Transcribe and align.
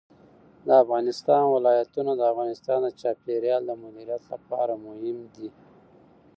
د 0.65 0.67
افغانستان 0.83 1.43
ولايتونه 1.47 2.11
د 2.15 2.21
افغانستان 2.31 2.79
د 2.83 2.87
چاپیریال 3.01 3.61
د 3.65 3.71
مدیریت 3.83 4.23
لپاره 4.33 4.73
مهم 4.85 5.17
دي. 5.35 5.49